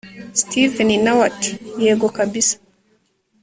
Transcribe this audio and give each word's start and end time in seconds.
steven 0.41 0.89
nawe 1.03 1.21
ati 1.29 1.51
yego 1.83 2.07
kabsa 2.15 2.55